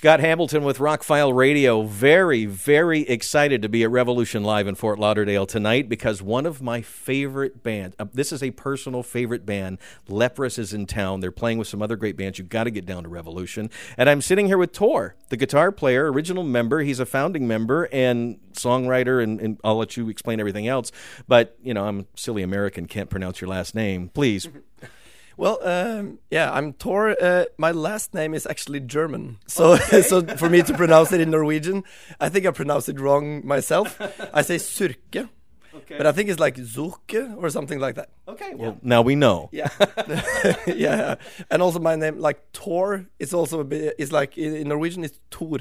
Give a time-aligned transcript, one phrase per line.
[0.00, 1.82] Scott Hamilton with Rockfile Radio.
[1.82, 6.62] Very, very excited to be at Revolution Live in Fort Lauderdale tonight because one of
[6.62, 9.76] my favorite bands, uh, this is a personal favorite band,
[10.08, 11.20] Leprous is in town.
[11.20, 12.38] They're playing with some other great bands.
[12.38, 13.68] You've got to get down to Revolution.
[13.98, 16.80] And I'm sitting here with Tor, the guitar player, original member.
[16.80, 20.92] He's a founding member and songwriter, and, and I'll let you explain everything else.
[21.28, 24.08] But, you know, I'm a silly American, can't pronounce your last name.
[24.08, 24.48] Please.
[25.40, 27.16] Well, um, yeah, I'm Tor.
[27.18, 30.02] Uh, my last name is actually German, so okay.
[30.10, 31.82] so for me to pronounce it in Norwegian,
[32.20, 33.98] I think I pronounce it wrong myself.
[34.34, 35.30] I say Suhrke,
[35.74, 35.96] okay.
[35.96, 38.10] but I think it's like Zurke or something like that.
[38.28, 38.80] Okay, well yeah.
[38.82, 39.48] now we know.
[39.50, 39.70] Yeah,
[40.66, 41.14] yeah,
[41.50, 43.94] and also my name like Tor is also a bit.
[43.98, 45.60] it's like in Norwegian it's Tor.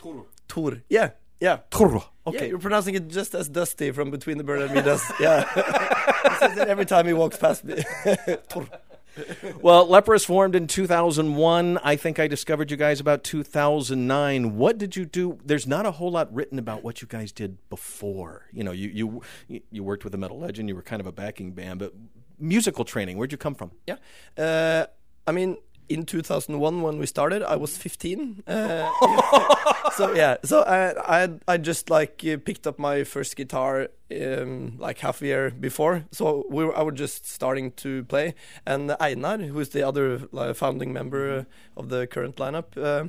[0.00, 0.26] Tor.
[0.48, 0.82] Tor.
[0.88, 1.10] Yeah.
[1.38, 1.58] Yeah.
[1.70, 2.02] Tor.
[2.26, 2.38] Okay.
[2.38, 5.04] Yeah, you're pronouncing it just as Dusty from Between the Buried and Me does.
[5.20, 5.44] Yeah.
[6.30, 7.80] he says it every time he walks past me.
[8.48, 8.66] Tor
[9.60, 11.78] well, Leprous formed in 2001.
[11.78, 14.56] I think I discovered you guys about 2009.
[14.56, 15.38] What did you do?
[15.44, 18.46] There's not a whole lot written about what you guys did before.
[18.52, 20.68] You know, you you you worked with a metal legend.
[20.68, 21.94] You were kind of a backing band, but
[22.38, 23.16] musical training.
[23.16, 23.72] Where'd you come from?
[23.86, 23.96] Yeah,
[24.36, 24.86] uh,
[25.26, 25.58] I mean,
[25.90, 28.88] in 2001 when we started i was 15 uh,
[29.96, 34.74] so yeah so i i, I just like uh, picked up my first guitar um,
[34.78, 36.04] like half a year before.
[36.10, 38.34] So we were, i was just starting to play.
[38.66, 43.08] And einar who is the other like, founding member of the current lineup uh,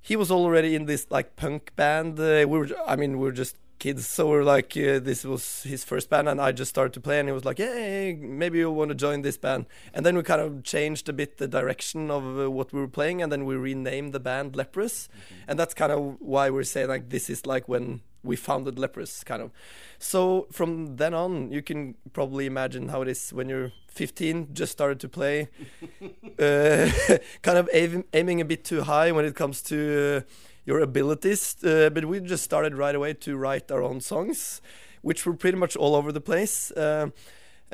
[0.00, 2.18] he was already in this like punk band.
[2.18, 4.06] Uh, we were i mean we were just kids.
[4.06, 7.18] So we're like, uh, this was his first band, and I just started to play,
[7.18, 9.66] and he was like, hey, maybe you want to join this band.
[9.92, 12.88] And then we kind of changed a bit the direction of uh, what we were
[12.88, 15.50] playing, and then we renamed the band Leprous, mm-hmm.
[15.50, 19.24] and that's kind of why we're saying like this is like when we founded Leprous,
[19.24, 19.50] kind of.
[19.98, 24.72] So from then on, you can probably imagine how it is when you're 15, just
[24.72, 25.48] started to play,
[26.38, 26.90] uh,
[27.42, 30.30] kind of aim, aiming a bit too high when it comes to uh,
[30.70, 31.56] your abilities.
[31.64, 34.62] Uh, but we just started right away to write our own songs,
[35.02, 36.70] which were pretty much all over the place.
[36.70, 37.08] Uh,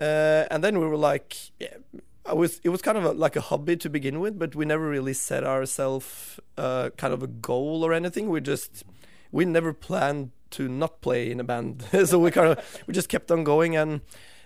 [0.00, 1.76] uh, and then we were like, yeah,
[2.24, 4.64] I was it was kind of a, like a hobby to begin with, but we
[4.64, 8.28] never really set ourselves uh, kind of a goal or anything.
[8.30, 8.84] We just
[9.30, 13.08] we never planned to not play in a band, so we kind of we just
[13.08, 13.76] kept on going.
[13.76, 14.00] And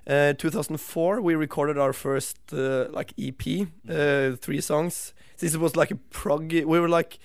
[0.06, 3.43] uh, 2004 we recorded our first uh, like EP,
[3.89, 5.15] uh, three songs.
[5.39, 6.53] This was like a prog.
[6.53, 7.19] We were like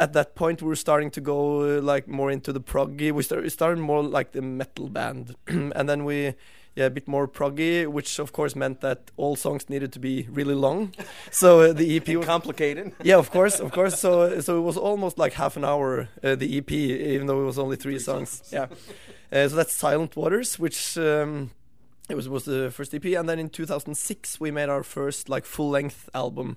[0.00, 3.12] at that point we were starting to go uh, like more into the proggy.
[3.12, 6.34] We, start, we started more like the metal band, and then we
[6.74, 10.26] yeah a bit more proggy, which of course meant that all songs needed to be
[10.30, 10.94] really long.
[11.30, 12.92] So uh, the EP was complicated.
[13.02, 14.00] Yeah, of course, of course.
[14.00, 17.46] So so it was almost like half an hour uh, the EP, even though it
[17.46, 18.42] was only three, three songs.
[18.42, 18.52] songs.
[18.52, 19.38] Yeah.
[19.38, 20.96] Uh, so that's Silent Waters, which.
[20.96, 21.50] Um,
[22.08, 25.44] it was was the first EP, and then in 2006 we made our first like
[25.44, 26.56] full length album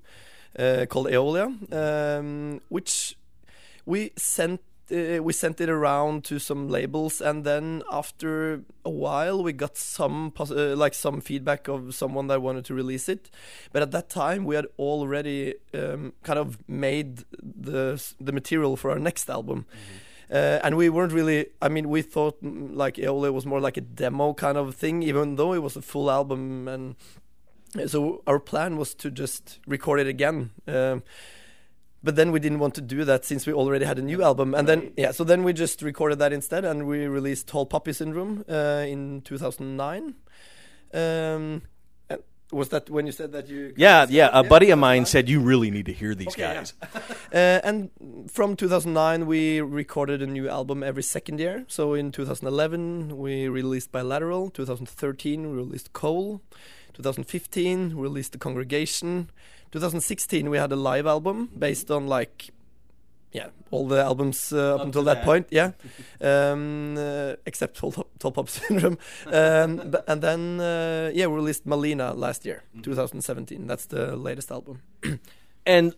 [0.58, 3.16] uh, called Aeolia, um, which
[3.86, 4.62] we sent
[4.92, 9.78] uh, we sent it around to some labels and then after a while we got
[9.78, 13.30] some uh, like some feedback of someone that wanted to release it.
[13.72, 18.92] But at that time we had already um, kind of made the the material for
[18.92, 19.66] our next album.
[19.70, 20.00] Mm-hmm.
[20.32, 23.78] Uh, and we weren't really i mean we thought mm, like Aeolia was more like
[23.78, 26.96] a demo kind of thing even though it was a full album and
[27.88, 30.52] so our plan was to just record it again.
[30.68, 31.04] Um,
[32.04, 34.54] but then we didn't want to do that since we already had a new album.
[34.54, 37.94] And then yeah so then we just recorded that instead and we released tall poppy
[37.94, 40.16] syndrome uh, in 2009
[40.94, 41.62] um,
[42.54, 45.40] was that when you said that you yeah yeah a buddy of mine said you
[45.40, 46.74] really need to hear these okay, guys.
[46.82, 47.00] Yeah.
[47.34, 47.90] uh, and
[48.32, 51.66] from 2009 we recorded a new album every second year.
[51.68, 54.50] So in 2011 we released bilateral.
[54.50, 56.42] 2013 we released coal
[56.94, 59.30] 2015 we released the congregation
[59.74, 62.52] 2016 we had a live album based on like
[63.32, 65.72] yeah all the albums uh, up, up, until that, that, point yeah.
[66.22, 69.00] Um, uh, except Tall Pop Syndrome.
[69.26, 72.84] Um, but, and then uh, yeah we released Malina last year mm -hmm.
[72.84, 74.82] 2017 that's the latest album.
[75.66, 75.96] And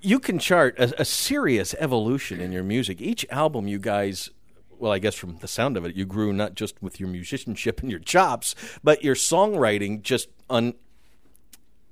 [0.00, 3.00] you can chart a, a serious evolution in your music.
[3.00, 4.30] Each album you guys
[4.78, 7.80] well, I guess from the sound of it, you grew not just with your musicianship
[7.80, 10.74] and your chops, but your songwriting just un-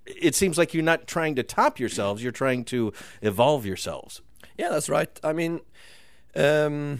[0.06, 4.20] it seems like you're not trying to top yourselves, you're trying to evolve yourselves.
[4.58, 5.08] Yeah, that's right.
[5.22, 5.60] I mean,
[6.34, 6.98] um,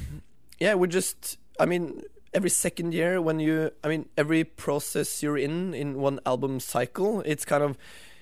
[0.58, 2.02] yeah, we just, I mean,
[2.32, 7.22] every second year when you, I mean, every process you're in, in one album cycle,
[7.26, 7.76] it's kind of,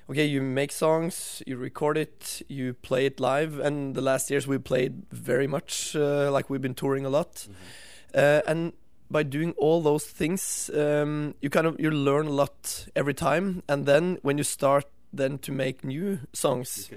[0.09, 4.47] okay, you make songs, you record it, you play it live, and the last years
[4.47, 7.35] we played very much, uh, like we've been touring a lot.
[7.35, 7.53] Mm-hmm.
[8.13, 8.73] Uh, and
[9.11, 13.63] by doing all those things, um, you kind of you learn a lot every time,
[13.69, 16.89] and then when you start then to make new songs.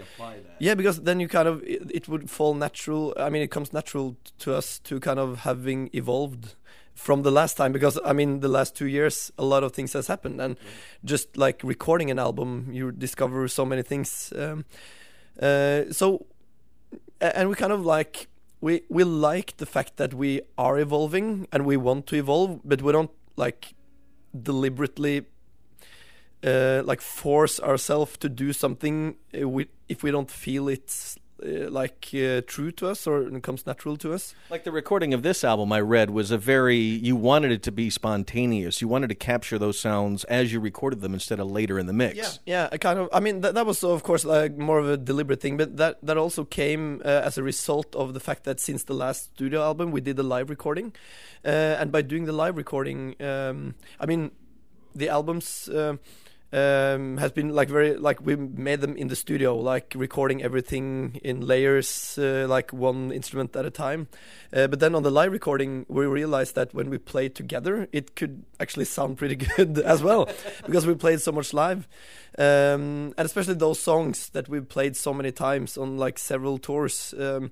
[0.59, 3.13] Yeah, because then you kind of it, it would fall natural.
[3.17, 6.55] I mean, it comes natural to us to kind of having evolved
[6.93, 7.71] from the last time.
[7.71, 10.39] Because I mean the last two years a lot of things has happened.
[10.41, 10.57] And
[11.03, 14.31] just like recording an album you discover so many things.
[14.35, 14.65] Um,
[15.41, 16.25] uh, so
[17.19, 18.27] and we kind of like
[18.63, 22.81] we we like the fact that we are evolving and we want to evolve but
[22.81, 23.73] we don't like
[24.41, 25.25] deliberately
[26.45, 31.17] uh, like force ourselves to do something uh, if we don't feel it's
[31.69, 35.23] like uh, true to us or it comes natural to us Like the recording of
[35.23, 38.81] this album, I read was a very you wanted it to be spontaneous.
[38.81, 41.93] You wanted to capture those sounds as you recorded them instead of later in the
[41.93, 42.15] mix.
[42.15, 42.69] Yeah, yeah.
[42.71, 43.09] I kind of.
[43.11, 46.03] I mean, that, that was of course like more of a deliberate thing, but that
[46.03, 49.61] that also came uh, as a result of the fact that since the last studio
[49.61, 50.93] album, we did a live recording,
[51.45, 54.31] uh, and by doing the live recording, um, I mean,
[54.95, 55.69] the albums.
[56.53, 61.19] Um, has been like very like we made them in the studio, like recording everything
[61.23, 64.07] in layers, uh, like one instrument at a time.
[64.55, 68.15] Uh, but then on the live recording, we realized that when we played together, it
[68.15, 70.29] could actually sound pretty good as well,
[70.63, 71.87] because we played so much live,
[72.37, 77.15] um, and especially those songs that we've played so many times on like several tours.
[77.17, 77.49] Um,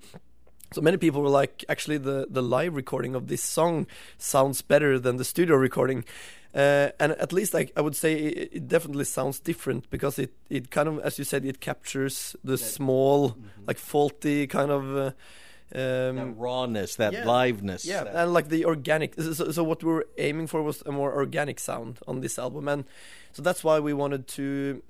[0.73, 3.87] so many people were like, actually, the, the live recording of this song
[4.17, 6.05] sounds better than the studio recording.
[6.53, 10.33] Uh, and at least like I would say it, it definitely sounds different because it,
[10.49, 13.37] it kind of as you said it captures the small
[13.67, 15.11] like faulty kind of uh,
[15.73, 17.23] um, That rawness, that yeah.
[17.23, 17.85] liveness.
[17.85, 19.15] yeah, that- and like the organic.
[19.15, 22.67] So, so what we were aiming for was a more organic sound on this album,
[22.67, 22.83] and
[23.31, 24.83] so that's why we wanted to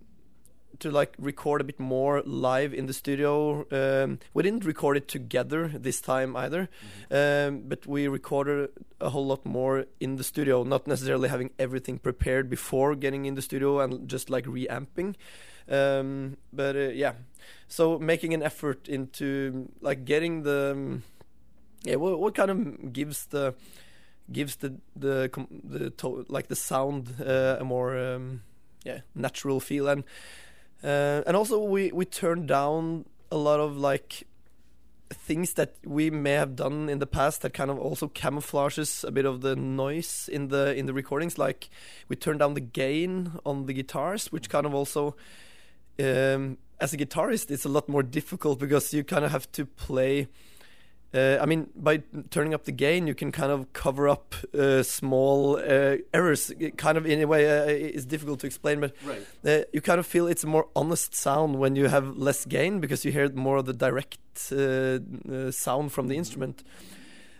[0.80, 3.66] to like record a bit more live in the studio.
[3.72, 6.70] Um, we didn't record it together this time either,
[7.10, 8.70] um, but we recorded
[9.00, 13.36] a whole lot more in the studio, not necessarily having everything prepared before getting in
[13.36, 15.16] the studio and just like reamping.
[15.70, 17.14] Um, but uh, yeah,
[17.68, 21.04] so making an effort into like getting the um,
[21.84, 23.56] yeah, what, what kind of gives the
[24.32, 25.30] gives the the
[25.64, 28.42] the to- like the sound uh, a more um,
[28.84, 30.04] yeah natural feel and
[30.84, 34.26] uh, and also we we turned down a lot of like
[35.14, 39.12] things that we may have done in the past that kind of also camouflages a
[39.12, 41.38] bit of the noise in the in the recordings.
[41.38, 41.70] Like
[42.08, 45.16] we turned down the gain on the guitars which kind of also
[46.00, 49.66] um, as a guitarist it's a lot more difficult because you kind of have to
[49.66, 50.28] play
[51.14, 54.82] uh, I mean, by turning up the gain, you can kind of cover up uh,
[54.84, 56.52] small uh, errors.
[56.60, 59.26] It kind of, in a way, uh, it's difficult to explain, but Right.
[59.46, 62.80] uh, you kind of feel it's a more honest sound when you have less gain
[62.80, 64.20] because you hear more of the direct
[64.52, 65.00] uh,
[65.30, 66.64] uh, sound from the instrument.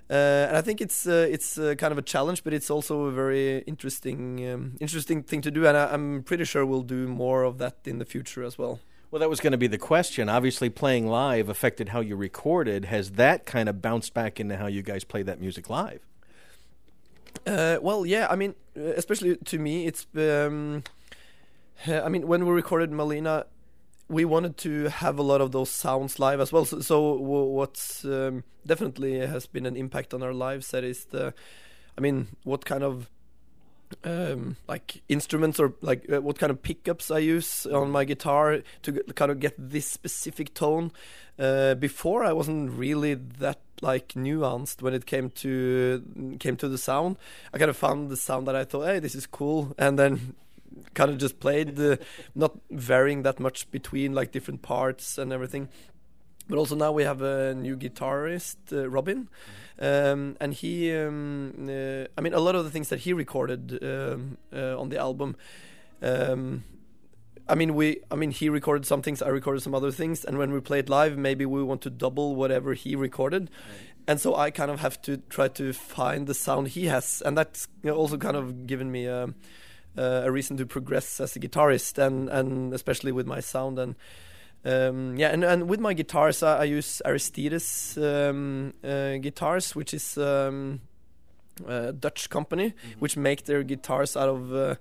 [0.10, 3.06] Uh, and I think it's uh, it's uh, kind of a challenge, but it's also
[3.06, 7.08] a very interesting um, interesting thing to do, and I, I'm pretty sure we'll do
[7.08, 8.80] more of that in the future as well.
[9.12, 10.30] Well, that was going to be the question.
[10.30, 12.86] Obviously, playing live affected how you recorded.
[12.86, 16.00] Has that kind of bounced back into how you guys play that music live?
[17.46, 18.28] Uh, well, yeah.
[18.30, 20.08] I mean, uh, especially to me, it's.
[20.16, 20.84] Um,
[21.86, 23.46] I mean, when we recorded Malina,
[24.08, 26.64] we wanted to have a lot of those sounds live as well.
[26.64, 31.34] So, so what's um, definitely has been an impact on our live set is the.
[31.98, 33.10] I mean, what kind of
[34.04, 38.60] um, like instruments or like uh, what kind of pickups I use on my guitar
[38.84, 40.92] to kind of get this specific tone.
[41.40, 46.78] Uh, before I wasn't really that like nuanced when it came to came to the
[46.78, 47.18] sound.
[47.54, 50.36] I kind of found the sound that I thought, hey, this is cool, and then
[50.94, 51.98] kind of just played, uh,
[52.36, 55.70] not varying that much between like different parts and everything.
[56.52, 59.30] But also now we have a new guitarist, uh, Robin,
[59.80, 60.94] um, and he.
[60.94, 64.90] Um, uh, I mean, a lot of the things that he recorded um, uh, on
[64.90, 65.38] the album.
[66.02, 66.66] Um,
[67.48, 68.02] I mean, we.
[68.12, 69.22] I mean, he recorded some things.
[69.22, 72.36] I recorded some other things, and when we played live, maybe we want to double
[72.36, 73.50] whatever he recorded,
[74.06, 77.38] and so I kind of have to try to find the sound he has, and
[77.38, 79.24] that's also kind of given me a,
[79.98, 83.96] uh, a reason to progress as a guitarist, and and especially with my sound and.
[84.64, 89.94] Um, yeah, and, and with my guitars, I, I use Aristides um, uh, guitars, which
[89.94, 90.82] is um,
[91.68, 94.76] a Dutch company, which make their guitars out of uh,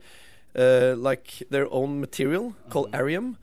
[0.55, 3.37] uh, like their own material called Arium.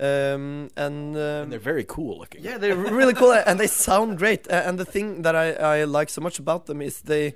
[0.00, 2.42] Um, and, um, And they're very cool looking.
[2.42, 4.48] yeah, they're really cool and they sound great.
[4.48, 7.34] And the thing that I, I like so much about them is they,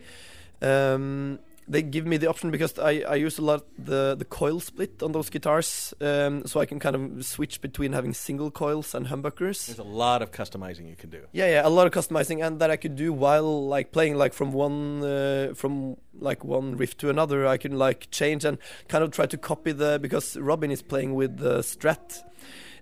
[0.62, 4.60] um, they give me the option because I, I use a lot the the coil
[4.60, 8.94] split on those guitars, um, so I can kind of switch between having single coils
[8.94, 9.66] and humbuckers.
[9.66, 11.22] There's a lot of customizing you can do.
[11.32, 14.32] Yeah, yeah, a lot of customizing, and that I could do while like playing like
[14.32, 17.46] from one uh, from like one riff to another.
[17.46, 18.58] I can like change and
[18.88, 22.22] kind of try to copy the because Robin is playing with the Strat,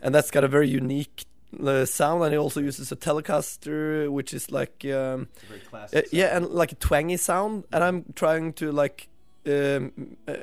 [0.02, 1.24] and that's got a very unique
[1.61, 6.08] uh, sound, and he also uses a Telecaster, which is like um, very uh, classic.
[6.12, 9.08] yeah, and like a twangy sound, and I'm trying to like
[9.46, 10.37] um, uh,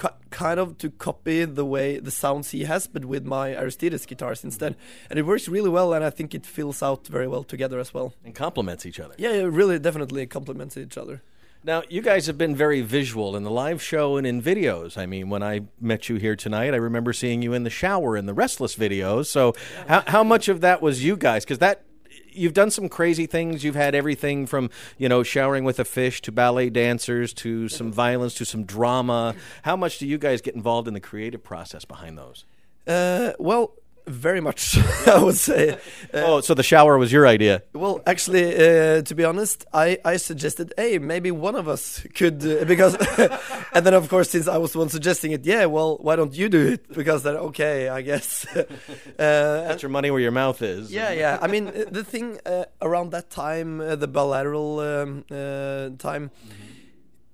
[0.00, 4.06] ki- kind of to copy the way the sounds he has, but with my Aristides
[4.06, 4.76] guitars instead,
[5.08, 7.92] and it works really well, and I think it fills out very well together as
[7.94, 8.14] well.
[8.24, 9.14] and complements each other.
[9.18, 11.22] Yeah, it really definitely complements each other.
[11.62, 14.96] Now, you guys have been very visual in the live show and in videos.
[14.96, 18.16] I mean, when I met you here tonight, I remember seeing you in the shower
[18.16, 19.26] in the Restless videos.
[19.26, 19.54] So,
[19.86, 21.44] how, how much of that was you guys?
[21.44, 21.84] Because that
[22.32, 23.62] you've done some crazy things.
[23.62, 27.92] You've had everything from you know showering with a fish to ballet dancers to some
[27.92, 29.34] violence to some drama.
[29.62, 32.44] How much do you guys get involved in the creative process behind those?
[32.86, 33.74] Uh, well,
[34.10, 34.76] very much,
[35.06, 35.70] I would say.
[36.12, 37.62] Uh, oh, so the shower was your idea.
[37.72, 42.44] Well, actually, uh, to be honest, I, I suggested, hey, maybe one of us could,
[42.44, 42.94] uh, because,
[43.74, 46.34] and then of course, since I was the one suggesting it, yeah, well, why don't
[46.34, 46.92] you do it?
[46.92, 48.46] Because then, okay, I guess.
[49.18, 50.92] uh, Put your money where your mouth is.
[50.92, 51.38] yeah, yeah.
[51.40, 56.30] I mean, uh, the thing uh, around that time, uh, the bilateral um, uh, time,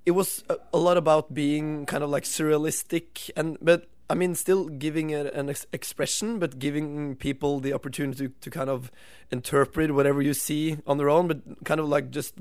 [0.05, 4.35] it was a, a lot about being kind of like surrealistic, and but I mean,
[4.37, 8.93] still giving it an ex- expression, but giving people the opportunity to, to kind of
[9.33, 12.35] interpret whatever you see on their own, but kind of like just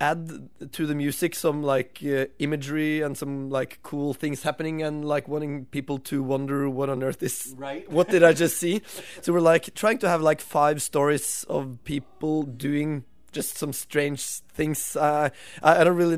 [0.00, 5.04] add to the music some like uh, imagery and some like cool things happening and
[5.04, 7.88] like wanting people to wonder what on earth is Right.
[7.88, 8.82] what did I just see?
[9.20, 14.20] So we're like trying to have like five stories of people doing just some strange
[14.54, 14.96] things.
[14.96, 15.30] Uh,
[15.62, 16.16] I, I don't really.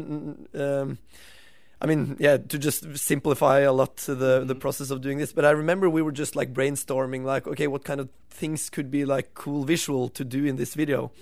[0.54, 0.99] Um,
[1.84, 5.34] I mean, yeah, to just simplify a lot the the process of doing this.
[5.34, 8.90] But I remember we were just like brainstorming, like, okay, what kind of things could
[8.90, 11.12] be like cool visual to do in this video,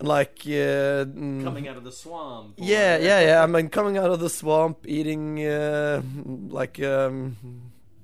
[0.00, 2.54] and like uh, mm, Coming out of the swamp.
[2.56, 3.40] yeah, yeah, yeah.
[3.40, 6.02] I mean, coming out of the swamp, eating uh,
[6.48, 7.36] like um,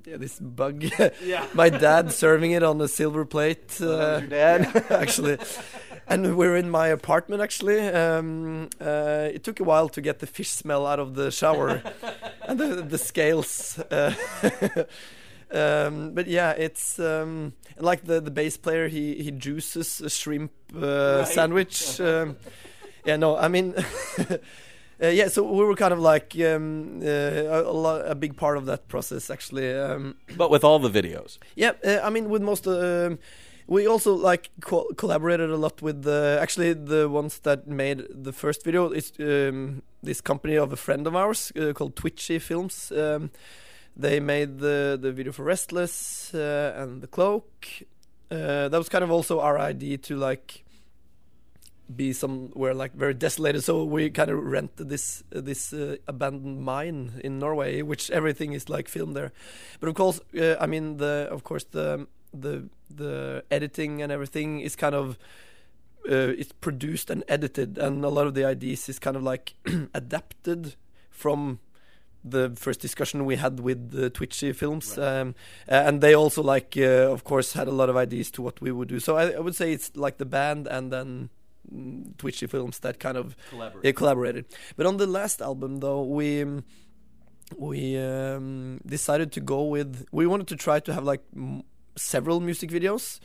[0.07, 0.85] yeah, this bug.
[1.23, 1.47] Yeah.
[1.55, 3.81] My dad serving it on a silver plate.
[3.81, 4.85] Uh, your dad?
[4.91, 5.39] actually.
[6.07, 7.81] And we're in my apartment actually.
[7.89, 11.83] Um, uh, it took a while to get the fish smell out of the shower
[12.49, 13.79] and the the scales.
[13.91, 14.13] Uh,
[15.51, 18.89] um, but yeah, it's um, like the the bass player.
[18.89, 21.29] He he juices a shrimp uh, Right.
[21.29, 22.01] sandwich.
[22.01, 22.37] Um,
[23.07, 23.75] yeah, no, I mean.
[25.03, 28.37] Uh, yeah, so we were kind of like um, uh, a, a, lo- a big
[28.37, 29.75] part of that process, actually.
[29.75, 31.39] Um, But with all the videos.
[31.57, 33.19] yeah, uh, I mean, with most, um,
[33.67, 38.33] we also like co- collaborated a lot with the actually the ones that made the
[38.33, 38.91] first video.
[38.91, 42.93] It's um, this company of a friend of ours uh, called Twitchy Films.
[42.93, 43.31] Um,
[43.97, 47.67] they made the the video for Restless uh, and the Cloak.
[48.31, 50.65] Uh, that was kind of also our idea to like
[51.95, 53.63] be somewhere like very desolated.
[53.63, 58.53] So we kind of rented this uh, this uh, abandoned mine in Norway, which everything
[58.53, 59.33] is like filmed there.
[59.81, 62.07] But of course, uh, I mean the of course the
[62.41, 65.19] the the editing and everything is kind of
[66.09, 69.55] uh, it's produced and edited, and a lot of the ideas is kind of like
[69.95, 70.75] adapted
[71.11, 71.61] from
[72.23, 75.35] the first discussion we had with the Twitchy films, um,
[75.69, 78.71] and they also like, uh, of course, had a lot of ideas to what we
[78.73, 78.99] would do.
[79.01, 81.31] So I, I would say it's like the band and then
[82.19, 83.85] Twitchy films that kind of Collaborate.
[83.85, 84.45] yeah, collaborated.
[84.77, 86.45] But on the last album, though, we
[87.57, 90.07] we um, decided to go with.
[90.13, 91.23] We wanted to try to have like
[91.97, 93.21] several music videos.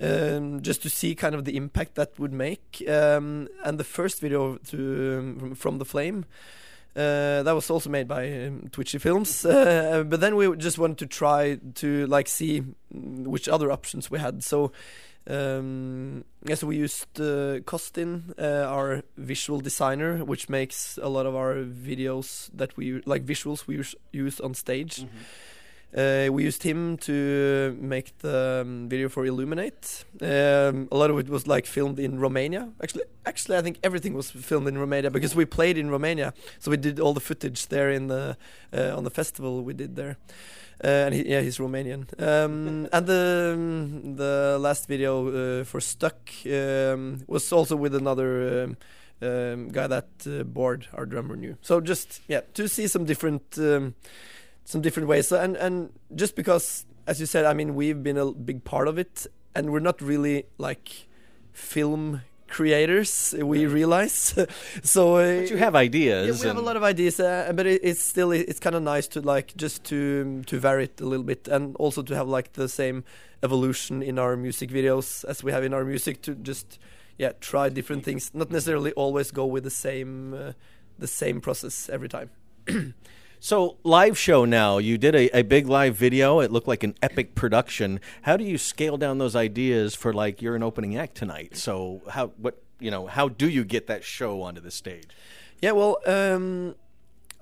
[0.00, 4.20] Um, just to see kind of the impact that would make, um, and the first
[4.20, 6.24] video to um, from, the flame,
[6.96, 9.46] uh, that was also made by um, Twitchy Films.
[9.54, 14.10] Uh, but then we just wanted to try to like see mm, which other options
[14.10, 14.42] we had.
[14.42, 14.72] So
[15.26, 21.24] um, yeah, so we used uh, Costin, uh, our visual designer, which makes a lot
[21.24, 25.06] of our videos that we like visuals we use, use on stage.
[25.96, 30.04] Uh, we used him to make the um, video for Illuminate.
[30.20, 32.68] Um, a lot of it was like filmed in Romania.
[32.82, 36.70] Actually, actually, I think everything was filmed in Romania because we played in Romania, so
[36.72, 38.36] we did all the footage there in the
[38.72, 40.16] uh, on the festival we did there.
[40.82, 42.06] Uh, and he, yeah, he's Romanian.
[42.20, 43.56] Um, and the
[44.16, 48.76] the last video uh, for Stuck um, was also with another um,
[49.22, 51.56] um, guy that uh, Baard, our drummer, knew.
[51.62, 53.94] So just yeah, to see some different um,
[54.64, 55.28] some different ways.
[55.28, 58.88] So, and and just because, as you said, I mean, we've been a big part
[58.88, 61.06] of it, and we're not really like
[61.52, 63.34] film creators.
[63.38, 64.34] We realize.
[64.82, 66.26] so uh, But you have ideas.
[66.26, 68.82] yeah, we have a lot of ideas, uh, but it, it's still it's kind of
[68.82, 72.28] nice to like just to to vary it a little bit, and also to have
[72.28, 73.04] like the same
[73.42, 76.78] evolution in our music videos as we have in our music to just
[77.18, 80.52] yeah try different things, not necessarily always go with the same uh,
[80.98, 82.30] the same process every time.
[83.44, 84.78] So, live show now.
[84.78, 86.40] You did a, a big live video.
[86.40, 88.00] It looked like an epic production.
[88.22, 91.54] How do you scale down those ideas for like you're an opening act tonight?
[91.54, 93.06] So, how what you know?
[93.06, 95.08] How do you get that show onto the stage?
[95.60, 96.74] Yeah, well, um,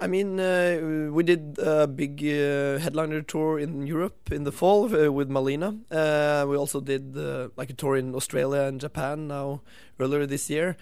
[0.01, 4.93] I mean, uh, we did a big uh, headliner tour in Europe in the fall
[4.93, 5.79] uh, with Malina.
[5.89, 9.61] Uh, we also did uh, like a tour in Australia and Japan now
[10.01, 10.77] earlier this year.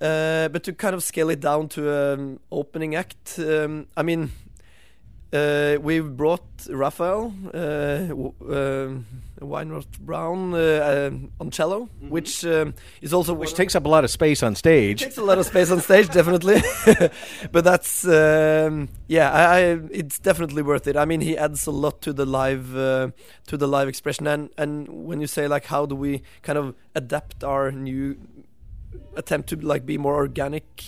[0.00, 4.30] Uh, but to kind of scale it down to an opening act, um, I mean,
[5.32, 9.06] uh, we've brought Raphael uh, w- um
[9.40, 14.02] Weinroth Brown uh, um, on cello, which um, is also Which takes up a lot
[14.02, 15.00] of space on stage.
[15.00, 16.60] takes a lot of space on stage, definitely.
[17.52, 19.60] but that's um, yeah, I, I,
[19.92, 20.96] it's definitely worth it.
[20.96, 23.10] I mean, he adds a lot to the live uh,
[23.46, 26.74] to the live expression, and and when you say like, how do we kind of
[26.96, 28.16] adapt our new
[29.14, 30.82] attempt to like be more organic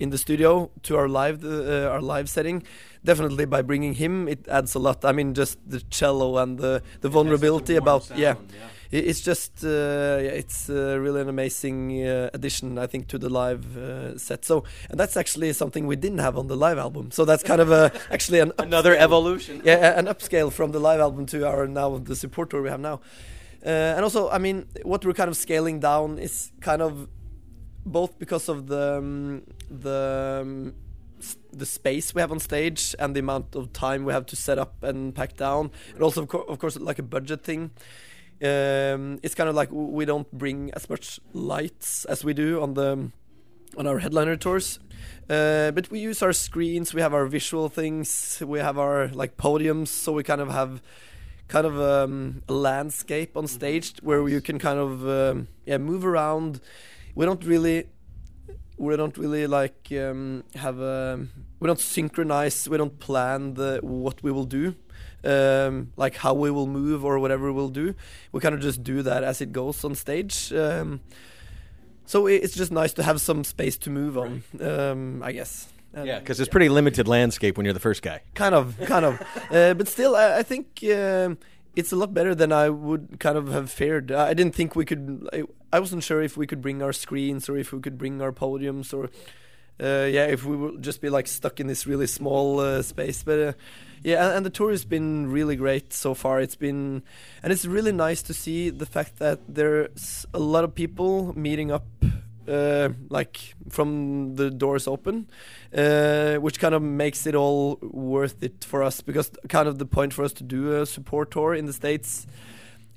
[0.00, 2.62] in the studio to our live uh, our live setting?
[3.04, 5.04] Definitely by bringing him, it adds a lot.
[5.04, 8.34] I mean, just the cello and the the vulnerability about yeah.
[8.34, 13.18] I- It's just uh, yeah, it's uh, really an amazing uh, addition, I think, to
[13.18, 14.44] the live uh, set.
[14.44, 17.10] So, and that's actually something we didn't have on the live album.
[17.12, 19.62] So that's kind of a actually an Another evolution.
[19.64, 22.80] yeah, an upscale from the live album to our now the support tour we have
[22.80, 23.00] now.
[23.64, 27.08] Uh, and also, I mean, what we're kind of scaling down is kind of
[27.84, 30.74] both because of the um, the um,
[31.52, 34.58] the space we have on stage and the amount of time we have to set
[34.58, 37.70] up and pack down, and also of, cour of course like a budget thing.
[38.42, 42.74] Um, it's kind of like we don't bring as much lights as we do on
[42.74, 43.10] the
[43.76, 44.78] on our headliner tours.
[45.28, 49.36] Uh, but we use our screens, we have our visual things, we have our like
[49.36, 50.82] podiums, so we kind of have
[51.48, 56.04] kind of um, a landscape on stage where you can kind of um, yeah move
[56.04, 56.60] around.
[57.14, 57.86] We don't really
[58.76, 61.26] we don't really like um, have a
[61.60, 64.74] we don't synchronize we don't plan the what we will do
[65.22, 67.94] um, like how we will move or whatever we'll do.
[68.32, 71.00] We kind of just do that as it goes on stage um,
[72.06, 75.68] so it's just nice to have some space to move on um, I guess.
[75.92, 78.22] And- Yeah, because it's pretty limited landscape when you're the first guy.
[78.34, 79.20] kind of kind of.
[79.50, 81.36] Uh, but still I, I think um,
[81.74, 84.12] it's a lot better than I would kind of have feared.
[84.12, 85.28] I didn't think we could
[85.72, 88.32] I, wasn't sure if we could bring our screens or if we could bring our
[88.32, 89.10] podiums or
[89.82, 93.22] uh, yeah if we would just be like stuck in this really small uh, space
[93.22, 93.52] but uh,
[94.02, 96.40] yeah and, and the tour has been really great so far.
[96.40, 97.02] It's been
[97.42, 101.70] and it's really nice to see the fact that there's a lot of people meeting
[101.70, 101.86] up
[102.50, 105.28] uh, like from the doors open,
[105.76, 109.86] uh, which kind of makes it all worth it for us because kind of the
[109.86, 112.26] point for us to do a support tour in the states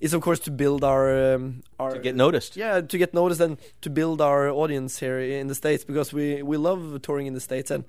[0.03, 2.57] is of course to build our um, our To get noticed.
[2.57, 6.43] yeah to get noticed and to build our audience here in the states because we
[6.43, 7.83] we love touring in the states and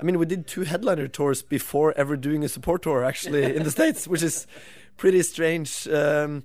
[0.00, 3.62] I mean we did two headliner tours before ever doing a support tour actually in
[3.64, 4.46] the states which is
[4.96, 6.42] pretty strange um,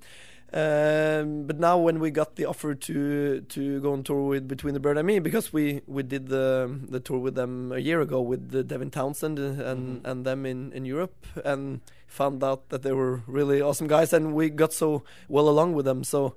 [0.54, 4.74] um, but now when we got the offer to to go on tour with Between
[4.74, 8.02] the Buried and Me because we we did the the tour with them a year
[8.02, 12.82] ago with the Devin Townsend and and them in in Europe and found out that
[12.84, 16.36] they were really awesome guys and we got so well along with them so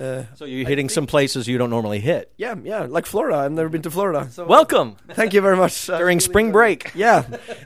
[0.00, 2.32] uh, So you're hitting some places you don't normally hit.
[2.38, 3.36] yeah, yeah, like Florida.
[3.38, 4.28] I've never been to Florida.
[4.30, 5.86] So Welcome thank you very much.
[6.00, 6.84] During really spring enjoyed break.
[6.86, 6.94] it.
[7.04, 7.22] Yeah,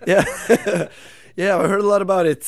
[0.06, 0.24] yeah,
[1.36, 1.56] yeah.
[1.58, 2.42] I heard a lot about it.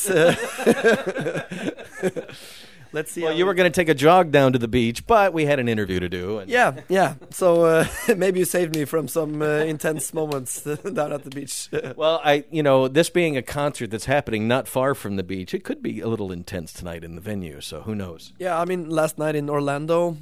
[2.93, 3.23] Let's see.
[3.23, 5.45] Well, you it- were going to take a jog down to the beach, but we
[5.45, 6.37] had an interview to do.
[6.37, 7.15] And Yeah, yeah.
[7.31, 10.61] So uh, maybe you saved me from some uh, intense moments
[10.93, 11.69] down at the beach.
[11.97, 15.53] Well, I, you know, this being a concert that's happening not far from the beach,
[15.53, 17.59] it could be a little intense tonight in the venue.
[17.61, 18.31] So who knows?
[18.39, 20.17] yeah, I mean, last night in Orlando,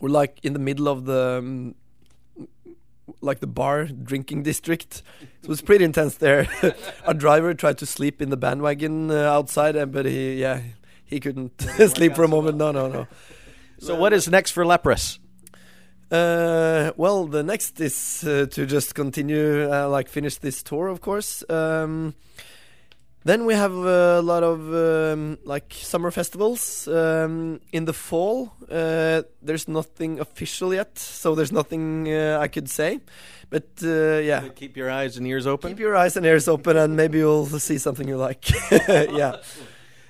[0.00, 1.38] we're like in the middle of the.
[1.38, 1.74] Um,
[3.22, 6.48] like the bar drinking district, so it was pretty intense there.
[7.04, 10.60] Our driver tried to sleep in the bandwagon uh, outside, and but he, yeah,
[11.10, 12.56] he couldn't sleep for a moment.
[12.56, 13.06] No, no, no.
[13.82, 15.18] So what is next for Leprous?
[16.10, 21.00] Uh, well, the next is uh, to just continue, uh, like finish this tour, of
[21.00, 21.42] course.
[21.48, 22.14] Um,
[23.24, 28.52] then we have a lot of um, like summer festivals um, in the fall.
[28.70, 33.00] Uh, there's nothing official yet, so there's nothing uh, I could say.
[33.50, 35.70] But uh, yeah, Keep your eyes and ears open.
[35.70, 38.50] keep your eyes and ears open, and maybe you'll see something you like.
[38.88, 39.36] yeah.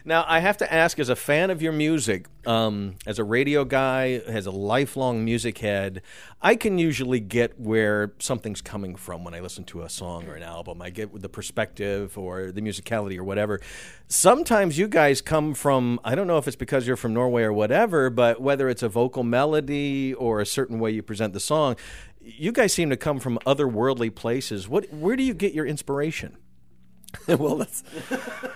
[0.04, 3.64] Now, I have to ask, as a fan of your music, um, as a radio
[3.64, 6.02] guy, as a lifelong music head,
[6.40, 10.34] I can usually get where something's coming from when I listen to a song or
[10.34, 10.80] an album.
[10.80, 13.60] I get the perspective or the musicality or whatever.
[14.08, 17.52] Sometimes you guys come from, I don't know if it's because you're from Norway or
[17.52, 21.76] whatever, but whether it's a vocal melody or a certain way you present the song,
[22.20, 24.68] you guys seem to come from otherworldly places.
[24.68, 26.36] What, where do you get your inspiration?
[27.28, 27.82] well, that's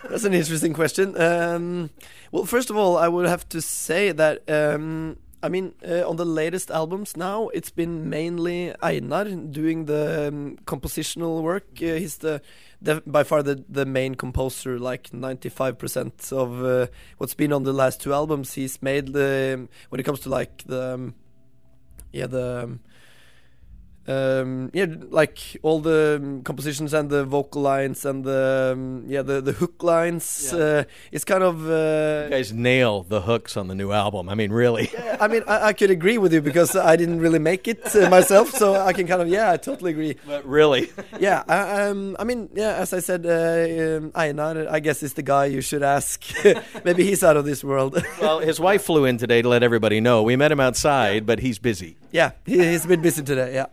[0.08, 1.20] that's an interesting question.
[1.20, 1.90] Um,
[2.32, 6.16] well, first of all, I would have to say that um, I mean, uh, on
[6.16, 11.66] the latest albums now, it's been mainly Einar doing the um, compositional work.
[11.82, 12.40] Uh, he's the,
[12.80, 14.78] the, by far the the main composer.
[14.78, 16.86] Like ninety five percent of uh,
[17.18, 20.64] what's been on the last two albums, he's made the when it comes to like
[20.64, 21.14] the um,
[22.10, 22.78] yeah the
[24.06, 29.04] um, um, yeah, like all the um, compositions and the vocal lines and the um,
[29.06, 30.50] yeah the the hook lines.
[30.52, 30.58] Yeah.
[30.58, 34.28] Uh, it's kind of uh, you guys nail the hooks on the new album.
[34.28, 34.90] I mean, really.
[34.92, 37.94] yeah, I mean, I, I, could agree with you because I didn't really make it
[37.94, 40.16] uh, myself, so I can kind of yeah, I totally agree.
[40.26, 40.90] But really,
[41.20, 41.44] yeah.
[41.48, 45.22] I, um, I mean, yeah, as I said, uh, um, Einar, I guess is the
[45.22, 46.22] guy you should ask.
[46.84, 48.02] Maybe he's out of this world.
[48.20, 50.22] well, his wife flew in today to let everybody know.
[50.22, 51.96] We met him outside, but he's busy.
[52.10, 53.54] Yeah, he, he's a bit busy today.
[53.54, 53.66] Yeah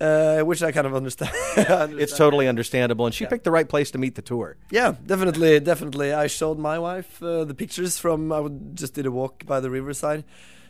[0.00, 1.30] uh, which I kind of understand.
[1.56, 2.00] understand.
[2.00, 3.30] It's totally understandable, and she yeah.
[3.30, 4.56] picked the right place to meet the tour.
[4.70, 6.12] Yeah, definitely, definitely.
[6.12, 8.32] I showed my wife uh, the pictures from.
[8.32, 10.24] I just did a walk by the riverside,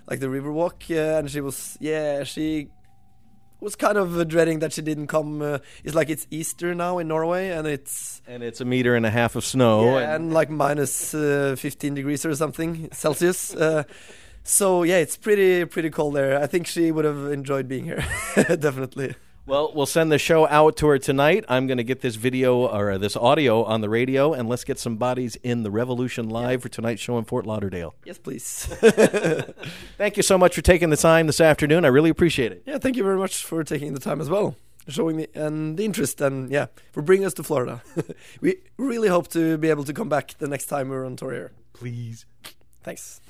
[0.08, 2.68] like the river walk, uh, and she was yeah she
[3.60, 5.42] was kind of uh, dreading that she didn't come.
[5.42, 9.06] Uh, it's like it's Easter now in Norway, and it's and it's a meter and
[9.06, 13.54] a half of snow, yeah, and, and like minus, uh, 15 degrees or something Celsius.
[13.54, 13.84] Uh,
[14.46, 16.40] so yeah, it's pretty pretty cold there.
[16.40, 18.04] I think she would have enjoyed being here,
[18.36, 19.14] definitely.
[19.46, 21.44] Well, we'll send the show out to her tonight.
[21.48, 24.64] I'm going to get this video or uh, this audio on the radio, and let's
[24.64, 27.94] get some bodies in the Revolution Live for tonight's show in Fort Lauderdale.
[28.04, 28.66] Yes, please.
[29.98, 31.84] thank you so much for taking the time this afternoon.
[31.84, 32.64] I really appreciate it.
[32.66, 34.56] Yeah, thank you very much for taking the time as well,
[34.88, 37.82] showing the and the interest, and yeah, for bringing us to Florida.
[38.40, 41.32] we really hope to be able to come back the next time we're on tour
[41.32, 41.52] here.
[41.72, 42.26] Please.
[42.82, 43.20] Thanks.